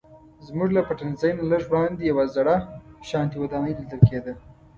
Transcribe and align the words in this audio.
زموږ 0.47 0.69
له 0.75 0.81
پټنځي 0.87 1.29
نه 1.37 1.43
لږ 1.51 1.63
وړاندې 1.69 2.03
یوه 2.11 2.25
زړه 2.35 2.55
شانتې 3.09 3.37
ودانۍ 3.39 3.73
لیدل 3.79 4.01
کیده. 4.09 4.33